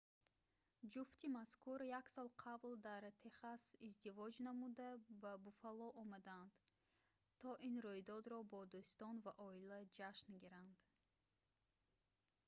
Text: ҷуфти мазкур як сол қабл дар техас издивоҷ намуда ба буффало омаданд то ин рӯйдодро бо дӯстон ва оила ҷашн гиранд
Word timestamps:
ҷуфти 0.93 1.27
мазкур 1.37 1.79
як 1.99 2.05
сол 2.15 2.29
қабл 2.43 2.73
дар 2.87 3.03
техас 3.23 3.63
издивоҷ 3.87 4.33
намуда 4.47 4.89
ба 5.21 5.33
буффало 5.45 5.87
омаданд 6.01 6.51
то 7.41 7.49
ин 7.67 7.75
рӯйдодро 7.87 8.37
бо 8.51 8.59
дӯстон 8.73 9.15
ва 9.25 9.31
оила 9.49 9.79
ҷашн 9.97 10.31
гиранд 10.43 10.75